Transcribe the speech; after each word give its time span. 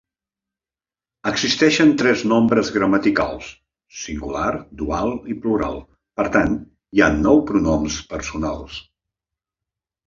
Existeixen 1.31 1.91
tres 2.01 2.23
nombres 2.31 2.71
gramaticals: 2.79 3.51
singular, 4.05 4.49
dual 4.81 5.15
i 5.35 5.39
plural, 5.45 5.79
per 6.21 6.27
tant, 6.39 6.59
hi 6.97 7.07
ha 7.09 7.15
nou 7.23 7.45
pronoms 7.53 8.03
personals. 8.17 8.85